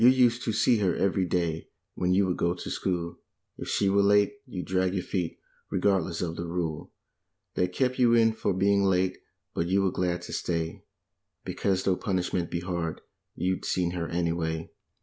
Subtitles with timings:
[0.03, 3.19] USED to see her every day when you would go to school;
[3.59, 5.37] If she were late you'd drag your feet,
[5.71, 6.91] re¬ gardless of the rule
[7.53, 9.19] That kept you in for being late,
[9.53, 10.85] but you were glad to stay,
[11.45, 13.01] Because though pun¬ ishment be hard,
[13.35, 14.71] you'd seen her, anyway.